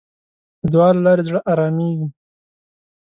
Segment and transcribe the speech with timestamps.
[0.63, 2.07] د دعا له لارې زړه آرامېږي.